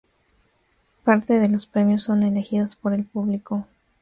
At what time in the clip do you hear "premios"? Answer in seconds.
1.67-2.01